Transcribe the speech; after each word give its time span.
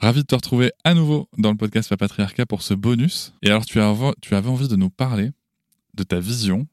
Ravi 0.00 0.20
de 0.20 0.26
te 0.26 0.34
retrouver 0.36 0.70
à 0.84 0.94
nouveau 0.94 1.28
dans 1.38 1.50
le 1.50 1.56
podcast 1.56 1.88
Papatriarcat 1.88 2.46
pour 2.46 2.62
ce 2.62 2.72
bonus. 2.72 3.32
Et 3.42 3.48
alors, 3.48 3.66
tu, 3.66 3.80
tu 4.20 4.34
avais 4.36 4.48
envie 4.48 4.68
de 4.68 4.76
nous 4.76 4.90
parler 4.90 5.32
de 5.94 6.04
ta 6.04 6.20
vision 6.20 6.68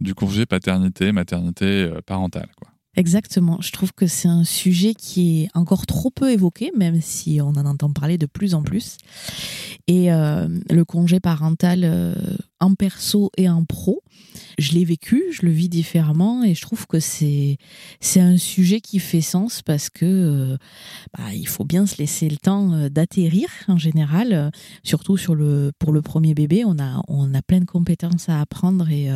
du 0.00 0.14
congé 0.14 0.46
paternité, 0.46 1.12
maternité, 1.12 1.64
euh, 1.64 2.00
parentale, 2.06 2.48
quoi. 2.56 2.70
Exactement. 2.96 3.58
Je 3.60 3.72
trouve 3.72 3.92
que 3.92 4.06
c'est 4.06 4.28
un 4.28 4.44
sujet 4.44 4.94
qui 4.94 5.42
est 5.42 5.48
encore 5.54 5.84
trop 5.84 6.10
peu 6.10 6.30
évoqué, 6.30 6.70
même 6.76 7.00
si 7.00 7.40
on 7.42 7.48
en 7.48 7.66
entend 7.66 7.92
parler 7.92 8.18
de 8.18 8.26
plus 8.26 8.54
en 8.54 8.62
plus. 8.62 8.96
Et 9.86 10.12
euh, 10.12 10.48
le 10.70 10.84
congé 10.84 11.20
parental 11.20 11.80
euh, 11.84 12.14
en 12.60 12.74
perso 12.74 13.30
et 13.36 13.48
en 13.48 13.64
pro, 13.64 14.02
je 14.58 14.72
l'ai 14.72 14.84
vécu, 14.84 15.22
je 15.32 15.44
le 15.44 15.52
vis 15.52 15.68
différemment 15.68 16.42
et 16.42 16.54
je 16.54 16.62
trouve 16.62 16.86
que 16.86 17.00
c'est 17.00 17.58
c'est 18.00 18.20
un 18.20 18.36
sujet 18.36 18.80
qui 18.80 18.98
fait 18.98 19.20
sens 19.20 19.62
parce 19.62 19.90
que 19.90 20.04
euh, 20.04 20.56
bah, 21.16 21.32
il 21.34 21.48
faut 21.48 21.64
bien 21.64 21.86
se 21.86 21.98
laisser 21.98 22.28
le 22.28 22.36
temps 22.36 22.88
d'atterrir 22.88 23.48
en 23.68 23.78
général, 23.78 24.50
surtout 24.82 25.16
sur 25.16 25.34
le 25.34 25.72
pour 25.78 25.92
le 25.92 26.02
premier 26.02 26.34
bébé, 26.34 26.64
on 26.64 26.78
a 26.78 27.02
on 27.08 27.34
a 27.34 27.42
plein 27.42 27.60
de 27.60 27.64
compétences 27.66 28.28
à 28.28 28.40
apprendre 28.40 28.88
et 28.90 29.08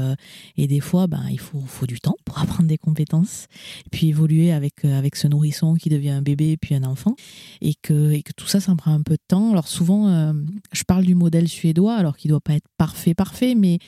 et 0.56 0.66
des 0.66 0.80
fois 0.80 1.06
bah, 1.06 1.22
il 1.30 1.40
faut 1.40 1.60
faut 1.66 1.86
du 1.86 2.00
temps 2.00 2.16
pour 2.28 2.38
apprendre 2.38 2.68
des 2.68 2.78
compétences 2.78 3.46
et 3.86 3.88
puis 3.90 4.08
évoluer 4.08 4.52
avec, 4.52 4.84
euh, 4.84 4.98
avec 4.98 5.16
ce 5.16 5.26
nourrisson 5.26 5.74
qui 5.74 5.88
devient 5.88 6.10
un 6.10 6.22
bébé 6.22 6.56
puis 6.56 6.74
un 6.74 6.84
enfant, 6.84 7.16
et 7.60 7.74
que, 7.74 8.12
et 8.12 8.22
que 8.22 8.32
tout 8.32 8.46
ça, 8.46 8.60
ça 8.60 8.72
me 8.72 8.76
prend 8.76 8.92
un 8.92 9.02
peu 9.02 9.14
de 9.14 9.22
temps. 9.26 9.52
Alors 9.52 9.66
souvent, 9.66 10.08
euh, 10.08 10.32
je 10.72 10.84
parle 10.84 11.04
du 11.04 11.14
modèle 11.14 11.48
suédois, 11.48 11.96
alors 11.96 12.16
qu'il 12.16 12.28
ne 12.28 12.34
doit 12.34 12.40
pas 12.40 12.54
être 12.54 12.68
parfait, 12.76 13.14
parfait, 13.14 13.54
mais 13.54 13.78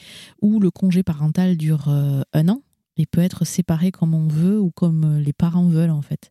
où 0.40 0.58
le 0.58 0.70
congé 0.70 1.02
parental 1.02 1.56
dure 1.56 1.88
euh, 1.88 2.22
un 2.32 2.48
an 2.48 2.62
et 2.96 3.06
peut 3.06 3.20
être 3.20 3.44
séparé 3.44 3.92
comme 3.92 4.14
on 4.14 4.26
veut 4.26 4.58
ou 4.58 4.70
comme 4.70 5.18
les 5.18 5.32
parents 5.32 5.68
veulent 5.68 5.90
en 5.90 6.02
fait. 6.02 6.30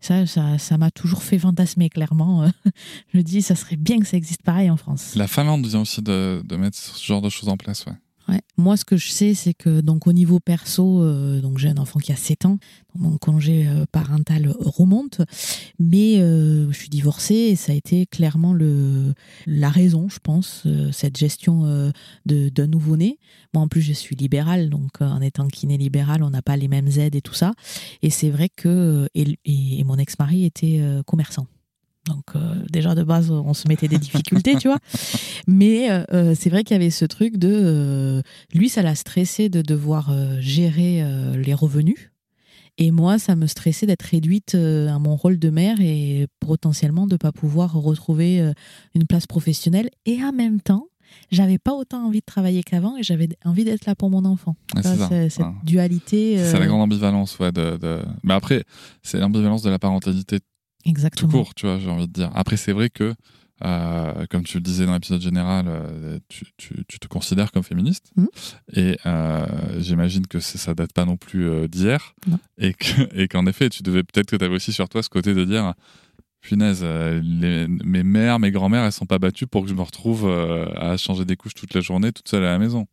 Ça, 0.00 0.26
ça, 0.26 0.78
m'a 0.78 0.90
toujours 0.90 1.22
fait 1.22 1.38
fantasmer 1.38 1.88
clairement. 1.88 2.50
je 3.14 3.20
dis, 3.20 3.40
ça 3.40 3.54
serait 3.54 3.76
bien 3.76 4.00
que 4.00 4.06
ça 4.06 4.16
existe 4.16 4.42
pareil 4.42 4.68
en 4.68 4.76
France. 4.76 5.14
La 5.14 5.28
Finlande 5.28 5.64
vient 5.64 5.82
aussi 5.82 6.02
de, 6.02 6.42
de 6.44 6.56
mettre 6.56 6.76
ce 6.76 7.04
genre 7.04 7.22
de 7.22 7.28
choses 7.28 7.48
en 7.48 7.56
place, 7.56 7.86
ouais. 7.86 7.92
Moi, 8.56 8.76
ce 8.76 8.84
que 8.84 8.96
je 8.96 9.10
sais, 9.10 9.34
c'est 9.34 9.54
que 9.54 9.80
donc 9.80 10.06
au 10.06 10.12
niveau 10.12 10.40
perso, 10.40 11.02
euh, 11.02 11.40
donc 11.40 11.58
j'ai 11.58 11.68
un 11.68 11.78
enfant 11.78 11.98
qui 11.98 12.12
a 12.12 12.16
7 12.16 12.46
ans, 12.46 12.58
mon 12.94 13.18
congé 13.18 13.66
euh, 13.66 13.84
parental 13.90 14.52
remonte, 14.58 15.20
mais 15.78 16.20
euh, 16.20 16.70
je 16.70 16.76
suis 16.76 16.88
divorcée 16.88 17.34
et 17.34 17.56
ça 17.56 17.72
a 17.72 17.74
été 17.74 18.06
clairement 18.06 18.52
le 18.52 19.14
la 19.46 19.70
raison, 19.70 20.08
je 20.08 20.18
pense, 20.22 20.66
cette 20.92 21.16
gestion 21.16 21.92
d'un 22.26 22.66
nouveau-né. 22.66 23.18
Moi, 23.54 23.62
en 23.62 23.68
plus, 23.68 23.82
je 23.82 23.92
suis 23.92 24.16
libérale, 24.16 24.70
donc 24.70 25.00
en 25.00 25.20
étant 25.20 25.48
kiné 25.48 25.76
libérale, 25.76 26.22
on 26.22 26.30
n'a 26.30 26.42
pas 26.42 26.56
les 26.56 26.68
mêmes 26.68 26.88
aides 26.98 27.14
et 27.14 27.22
tout 27.22 27.34
ça. 27.34 27.52
Et 28.02 28.10
c'est 28.10 28.30
vrai 28.30 28.48
que 28.48 29.08
et 29.14 29.84
mon 29.84 29.96
ex-mari 29.98 30.44
était 30.44 30.80
commerçant. 31.06 31.46
Donc 32.06 32.24
euh, 32.34 32.54
déjà 32.68 32.94
de 32.94 33.04
base, 33.04 33.30
on 33.30 33.54
se 33.54 33.68
mettait 33.68 33.88
des 33.88 33.98
difficultés, 33.98 34.56
tu 34.56 34.68
vois. 34.68 34.78
Mais 35.46 35.90
euh, 35.90 36.04
euh, 36.12 36.34
c'est 36.38 36.50
vrai 36.50 36.64
qu'il 36.64 36.74
y 36.74 36.80
avait 36.80 36.90
ce 36.90 37.04
truc 37.04 37.36
de... 37.36 38.22
lui, 38.54 38.68
ça 38.68 38.82
l'a 38.82 38.94
stressé 38.94 39.48
de 39.48 39.62
devoir 39.62 40.12
gérer 40.40 41.04
les 41.36 41.54
revenus. 41.54 42.10
Et 42.78 42.90
moi, 42.90 43.18
ça 43.18 43.36
me 43.36 43.46
stressait 43.46 43.86
d'être 43.86 44.02
réduite 44.02 44.54
à 44.54 44.98
mon 44.98 45.14
rôle 45.14 45.38
de 45.38 45.50
mère 45.50 45.80
et 45.80 46.26
potentiellement 46.40 47.06
de 47.06 47.14
ne 47.14 47.18
pas 47.18 47.32
pouvoir 47.32 47.74
retrouver 47.74 48.52
une 48.94 49.06
place 49.06 49.26
professionnelle. 49.26 49.90
Et 50.06 50.22
en 50.24 50.32
même 50.32 50.60
temps, 50.60 50.86
j'avais 51.30 51.58
pas 51.58 51.74
autant 51.74 52.06
envie 52.06 52.20
de 52.20 52.24
travailler 52.24 52.62
qu'avant 52.62 52.96
et 52.96 53.02
j'avais 53.02 53.28
envie 53.44 53.64
d'être 53.64 53.84
là 53.84 53.94
pour 53.94 54.08
mon 54.08 54.24
enfant. 54.24 54.56
c'est 54.76 54.82
ça, 54.82 55.08
cette 55.28 55.46
dualité. 55.64 56.38
C'est 56.38 56.58
la 56.58 56.66
grande 56.66 56.80
ambivalence, 56.80 57.38
ouais. 57.38 57.52
De, 57.52 58.02
Mais 58.24 58.34
après, 58.34 58.64
c'est 59.02 59.18
l'ambivalence 59.18 59.62
de 59.62 59.70
la 59.70 59.78
parentalité 59.78 60.38
Exactement. 60.84 61.30
Tout 61.30 61.36
court, 61.36 61.54
tu 61.54 61.66
vois, 61.66 61.78
j'ai 61.78 61.90
envie 61.90 62.08
de 62.08 62.12
dire. 62.12 62.30
Après, 62.34 62.56
c'est 62.56 62.72
vrai 62.72 62.90
que, 62.90 63.14
euh, 63.64 64.26
comme 64.30 64.44
tu 64.44 64.56
le 64.56 64.62
disais 64.62 64.86
dans 64.86 64.94
l'épisode 64.94 65.20
général, 65.20 65.66
euh, 65.68 66.18
tu, 66.28 66.46
tu, 66.56 66.84
tu, 66.88 66.98
te 66.98 67.06
considères 67.06 67.52
comme 67.52 67.62
féministe. 67.62 68.10
Mmh. 68.16 68.26
Et 68.74 68.98
euh, 69.06 69.46
j'imagine 69.78 70.26
que 70.26 70.40
ça 70.40 70.74
date 70.74 70.92
pas 70.92 71.04
non 71.04 71.16
plus 71.16 71.68
d'hier. 71.68 72.14
Et 72.58 72.74
qu'en 73.28 73.46
et 73.46 73.50
effet, 73.50 73.68
tu 73.68 73.82
devais 73.82 74.02
peut-être 74.02 74.30
que 74.30 74.36
tu 74.36 74.44
avais 74.44 74.54
aussi 74.54 74.72
sur 74.72 74.88
toi 74.88 75.02
ce 75.02 75.08
côté 75.08 75.34
de 75.34 75.44
dire 75.44 75.74
punaise, 76.40 76.82
les, 76.82 77.68
mes 77.68 78.02
mères, 78.02 78.40
mes 78.40 78.50
grand-mères, 78.50 78.82
elles 78.82 78.90
sont 78.90 79.06
pas 79.06 79.20
battues 79.20 79.46
pour 79.46 79.62
que 79.62 79.68
je 79.68 79.74
me 79.74 79.82
retrouve 79.82 80.28
à 80.28 80.96
changer 80.96 81.24
des 81.24 81.36
couches 81.36 81.54
toute 81.54 81.72
la 81.72 81.80
journée, 81.80 82.10
toute 82.10 82.28
seule 82.28 82.44
à 82.44 82.50
la 82.50 82.58
maison. 82.58 82.88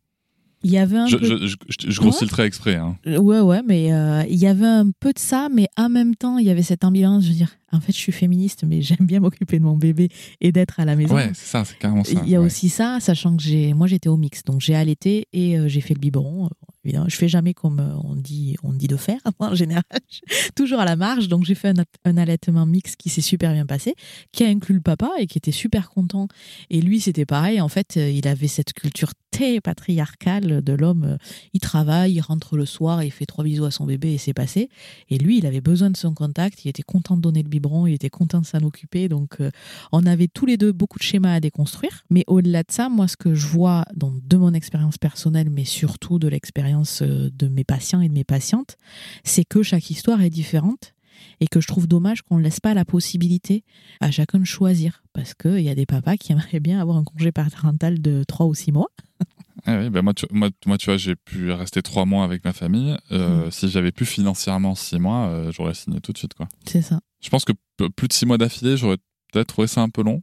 Il 0.62 0.70
y 0.70 0.78
avait 0.78 0.98
un 0.98 1.06
je, 1.06 1.16
peu... 1.16 1.24
je, 1.24 1.46
je, 1.46 1.90
je 1.90 2.00
grossis 2.00 2.24
le 2.24 2.30
trait 2.30 2.46
exprès. 2.46 2.76
Hein. 2.76 2.96
Ouais, 3.06 3.40
ouais, 3.40 3.62
mais 3.66 3.86
il 4.28 4.36
y 4.36 4.46
avait 4.46 4.66
un 4.66 4.90
peu 4.90 5.12
de 5.12 5.18
ça, 5.18 5.48
mais 5.52 5.68
en 5.76 5.88
même 5.88 6.14
temps, 6.14 6.38
il 6.38 6.46
y 6.46 6.50
avait 6.50 6.62
cette 6.62 6.84
ambiance, 6.84 7.24
je 7.24 7.30
veux 7.30 7.34
dire, 7.34 7.56
en 7.72 7.80
fait, 7.80 7.92
je 7.92 7.98
suis 7.98 8.12
féministe, 8.12 8.64
mais 8.66 8.82
j'aime 8.82 9.06
bien 9.06 9.20
m'occuper 9.20 9.58
de 9.58 9.64
mon 9.64 9.76
bébé 9.76 10.08
et 10.40 10.52
d'être 10.52 10.80
à 10.80 10.84
la 10.84 10.96
maison. 10.96 11.14
Ouais, 11.14 11.30
c'est 11.34 11.46
ça, 11.46 11.64
c'est 11.64 11.78
carrément 11.78 12.04
ça. 12.04 12.20
Il 12.24 12.30
y 12.30 12.36
a 12.36 12.40
aussi 12.40 12.68
ça, 12.68 12.98
sachant 13.00 13.36
que 13.36 13.42
j'ai, 13.42 13.74
moi, 13.74 13.86
j'étais 13.86 14.08
au 14.08 14.16
mix, 14.16 14.44
donc 14.44 14.60
j'ai 14.60 14.74
allaité 14.74 15.28
et 15.32 15.58
euh, 15.58 15.68
j'ai 15.68 15.80
fait 15.80 15.94
le 15.94 16.00
biberon. 16.00 16.50
Évidemment, 16.90 17.08
je 17.08 17.16
fais 17.16 17.28
jamais 17.28 17.54
comme 17.54 17.78
euh, 17.78 17.94
on 18.02 18.16
dit, 18.16 18.56
on 18.64 18.72
dit 18.72 18.88
de 18.88 18.96
faire 18.96 19.20
en 19.38 19.54
général, 19.54 19.84
toujours 20.56 20.80
à 20.80 20.84
la 20.84 20.96
marge. 20.96 21.28
Donc 21.28 21.44
j'ai 21.44 21.54
fait 21.54 21.72
un, 22.04 22.16
allaitement 22.16 22.66
mix 22.66 22.96
qui 22.96 23.08
s'est 23.08 23.20
super 23.20 23.52
bien 23.52 23.64
passé, 23.64 23.94
qui 24.32 24.42
a 24.42 24.48
inclus 24.48 24.74
le 24.74 24.80
papa 24.80 25.08
et 25.20 25.28
qui 25.28 25.38
était 25.38 25.52
super 25.52 25.90
content. 25.90 26.26
Et 26.68 26.80
lui, 26.80 27.00
c'était 27.00 27.26
pareil. 27.26 27.60
En 27.60 27.68
fait, 27.68 27.96
euh, 27.96 28.10
il 28.10 28.26
avait 28.26 28.48
cette 28.48 28.72
culture 28.72 29.12
très 29.30 29.60
patriarcale 29.60 30.62
de 30.62 30.72
l'homme. 30.72 31.16
Il 31.52 31.60
travaille, 31.60 32.14
il 32.14 32.20
rentre 32.20 32.56
le 32.56 32.66
soir, 32.66 33.04
il 33.04 33.12
fait 33.12 33.26
trois 33.26 33.44
bisous 33.44 33.64
à 33.64 33.70
son 33.70 33.86
bébé 33.86 34.14
et 34.14 34.18
c'est 34.18 34.34
passé. 34.34 34.68
Et 35.08 35.18
lui, 35.18 35.38
il 35.38 35.46
avait 35.46 35.60
besoin 35.60 35.90
de 35.90 35.96
son 35.96 36.12
contact. 36.12 36.64
Il 36.64 36.68
était 36.68 36.82
content 36.82 37.16
de 37.16 37.22
donner 37.22 37.44
le 37.44 37.48
biberon 37.48 37.86
il 37.86 37.94
était 37.94 38.10
content 38.10 38.40
de 38.40 38.46
s'en 38.46 38.62
occuper. 38.64 39.08
Donc, 39.08 39.40
euh, 39.40 39.50
on 39.92 40.04
avait 40.06 40.26
tous 40.26 40.46
les 40.46 40.56
deux 40.56 40.72
beaucoup 40.72 40.98
de 40.98 41.04
schémas 41.04 41.34
à 41.34 41.40
déconstruire. 41.40 42.04
Mais 42.10 42.24
au-delà 42.26 42.64
de 42.64 42.72
ça, 42.72 42.88
moi, 42.88 43.06
ce 43.06 43.16
que 43.16 43.34
je 43.34 43.46
vois 43.46 43.84
donc, 43.94 44.26
de 44.26 44.36
mon 44.36 44.52
expérience 44.54 44.98
personnelle, 44.98 45.50
mais 45.50 45.64
surtout 45.64 46.18
de 46.18 46.26
l'expérience 46.26 46.79
euh, 47.02 47.30
de 47.32 47.48
mes 47.48 47.64
patients 47.64 48.00
et 48.00 48.08
de 48.08 48.14
mes 48.14 48.24
patientes, 48.24 48.76
c'est 49.24 49.44
que 49.44 49.62
chaque 49.62 49.90
histoire 49.90 50.20
est 50.22 50.30
différente 50.30 50.94
et 51.40 51.46
que 51.46 51.60
je 51.60 51.66
trouve 51.66 51.86
dommage 51.86 52.22
qu'on 52.22 52.38
ne 52.38 52.42
laisse 52.42 52.60
pas 52.60 52.74
la 52.74 52.84
possibilité 52.84 53.64
à 54.00 54.10
chacun 54.10 54.38
de 54.38 54.44
choisir. 54.44 55.02
Parce 55.12 55.34
qu'il 55.34 55.60
y 55.60 55.68
a 55.68 55.74
des 55.74 55.86
papas 55.86 56.16
qui 56.16 56.32
aimeraient 56.32 56.60
bien 56.60 56.80
avoir 56.80 56.96
un 56.96 57.04
congé 57.04 57.32
parental 57.32 58.00
de 58.00 58.24
3 58.24 58.46
ou 58.46 58.54
6 58.54 58.72
mois. 58.72 58.88
Ah 59.66 59.78
oui, 59.78 59.90
bah 59.90 60.00
moi, 60.00 60.14
tu, 60.14 60.24
moi, 60.30 60.48
moi, 60.64 60.78
tu 60.78 60.86
vois, 60.86 60.96
j'ai 60.96 61.16
pu 61.16 61.52
rester 61.52 61.82
trois 61.82 62.06
mois 62.06 62.24
avec 62.24 62.44
ma 62.44 62.52
famille. 62.52 62.96
Euh, 63.12 63.46
mm. 63.46 63.50
Si 63.50 63.68
j'avais 63.68 63.92
pu 63.92 64.06
financièrement 64.06 64.74
six 64.74 64.98
mois, 64.98 65.28
euh, 65.28 65.52
j'aurais 65.52 65.74
signé 65.74 66.00
tout 66.00 66.12
de 66.12 66.18
suite. 66.18 66.34
quoi. 66.34 66.48
C'est 66.64 66.82
ça. 66.82 67.00
Je 67.20 67.28
pense 67.28 67.44
que 67.44 67.52
plus 67.94 68.08
de 68.08 68.12
six 68.12 68.24
mois 68.26 68.38
d'affilée, 68.38 68.76
j'aurais 68.76 68.96
peut-être 69.32 69.48
trouvé 69.48 69.66
ça 69.66 69.82
un 69.82 69.90
peu 69.90 70.02
long. 70.02 70.22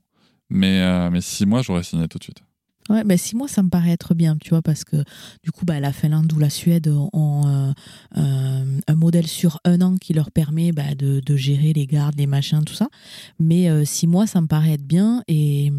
Mais, 0.50 0.82
euh, 0.82 1.10
mais 1.12 1.22
six 1.22 1.46
mois, 1.46 1.62
j'aurais 1.62 1.84
signé 1.84 2.08
tout 2.08 2.18
de 2.18 2.24
suite. 2.24 2.42
Ouais, 2.90 3.04
ben 3.04 3.18
six 3.18 3.36
mois, 3.36 3.48
ça 3.48 3.64
me 3.64 3.70
paraît 3.70 3.92
être 3.92 4.14
bien, 4.14 4.38
tu 4.38 4.50
vois, 4.52 4.62
parce 4.62 4.84
que 4.84 4.98
du 5.44 5.52
coup, 5.52 5.66
bah, 5.66 5.80
la 5.80 5.92
Finlande 5.92 6.32
ou 6.32 6.40
la 6.40 6.50
Suède 6.50 6.88
ont 6.88 7.48
euh, 7.48 7.72
euh, 8.18 8.80
un 8.88 8.96
modèle 8.96 9.28
sur 9.28 9.60
un 9.66 9.82
an 9.82 9.98
qui 9.98 10.14
leur 10.14 10.32
permet 10.32 10.72
bah, 10.72 10.96
de, 10.96 11.20
de, 11.20 11.36
gérer 11.36 11.74
les 11.74 11.86
gardes, 11.86 12.16
les 12.18 12.28
machins, 12.28 12.64
tout 12.64 12.74
ça. 12.74 12.88
Mais 13.40 13.70
euh, 13.70 13.84
six 13.84 14.08
mois, 14.08 14.26
ça 14.26 14.40
me 14.42 14.48
paraît 14.48 14.74
être 14.74 14.88
bien 14.88 15.24
et, 15.28 15.72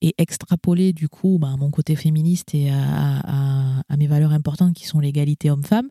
et 0.00 0.14
extrapoler 0.18 0.92
du 0.92 1.08
coup 1.08 1.38
bah, 1.38 1.54
mon 1.58 1.70
côté 1.70 1.96
féministe 1.96 2.54
et 2.54 2.70
à 2.70 3.67
mes 3.96 4.06
valeurs 4.06 4.32
importantes 4.32 4.74
qui 4.74 4.86
sont 4.86 5.00
l'égalité 5.00 5.50
homme-femme. 5.50 5.88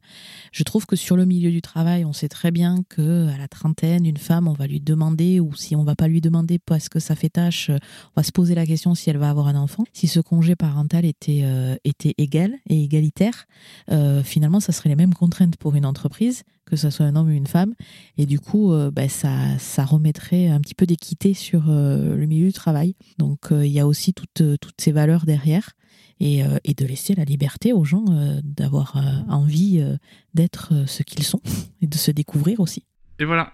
Je 0.52 0.64
trouve 0.64 0.86
que 0.86 0.96
sur 0.96 1.18
le 1.18 1.26
milieu 1.26 1.52
du 1.52 1.62
travail, 1.62 2.06
on 2.06 2.14
sait 2.14 2.30
très 2.30 2.52
bien 2.52 2.84
que 2.90 3.28
à 3.30 3.38
la 3.38 3.48
trentaine, 3.48 4.06
une 4.06 4.18
femme, 4.18 4.48
on 4.48 4.54
va 4.54 4.68
lui 4.68 4.80
demander 4.80 5.40
ou 5.40 5.56
si 5.56 5.76
on 5.76 5.84
va 5.84 5.96
pas 5.96 6.08
lui 6.08 6.22
demander 6.22 6.60
parce 6.60 6.90
que 6.90 7.00
ça 7.00 7.16
fait 7.16 7.30
tâche, 7.30 7.70
on 7.70 7.80
va 8.16 8.24
se 8.24 8.32
poser 8.32 8.56
la 8.56 8.66
question 8.66 8.96
si 8.96 9.10
elle 9.10 9.18
va 9.18 9.30
avoir 9.30 9.48
un 9.48 9.56
enfant. 9.56 9.84
Si 9.94 10.08
ce 10.08 10.20
congé 10.20 10.56
parental 10.56 11.06
était, 11.06 11.42
euh, 11.44 11.76
était 11.84 12.14
égal 12.18 12.56
et 12.70 12.84
égalitaire, 12.84 13.46
euh, 13.92 14.24
finalement, 14.24 14.60
ça 14.60 14.72
serait 14.72 14.90
les 14.90 14.96
mêmes 14.96 15.14
contraintes 15.14 15.58
pour 15.58 15.76
une 15.76 15.86
entreprise, 15.86 16.44
que 16.70 16.76
ce 16.76 16.90
soit 16.90 17.06
un 17.06 17.16
homme 17.16 17.28
ou 17.28 17.32
une 17.32 17.48
femme. 17.48 17.74
Et 18.18 18.26
du 18.26 18.40
coup, 18.40 18.72
euh, 18.72 18.92
bah, 18.92 19.10
ça, 19.10 19.58
ça 19.58 19.86
remettrait 19.86 20.48
un 20.48 20.60
petit 20.60 20.76
peu 20.76 20.86
d'équité 20.86 21.34
sur 21.34 21.64
le 21.68 22.26
milieu 22.26 22.48
du 22.48 22.54
travail. 22.54 22.96
Donc, 23.18 23.48
il 23.52 23.68
y 23.68 23.80
a 23.80 23.88
aussi 23.88 24.14
toutes, 24.14 24.44
toutes 24.60 24.80
ces 24.80 24.92
valeurs 24.92 25.26
derrière. 25.26 25.72
Et, 26.20 26.42
et, 26.64 26.74
de 26.74 26.84
laisser 26.84 27.14
la 27.14 27.26
liberté 27.26 27.74
aux 27.74 27.84
gens 27.84 28.04
d'avoir 28.44 29.00
envie 29.30 29.86
d'être 30.34 30.74
ce 30.88 31.04
qu'ils 31.04 31.22
sont 31.22 31.42
et 31.84 31.86
de 31.86 31.96
se 31.96 32.10
découvrir 32.10 32.60
aussi. 32.60 32.84
Et 33.20 33.26
voilà, 33.26 33.54